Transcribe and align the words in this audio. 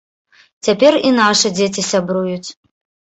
Цяпер 0.67 0.97
і 1.09 1.13
нашы 1.19 1.47
дзеці 1.59 1.81
сябруюць. 1.91 2.49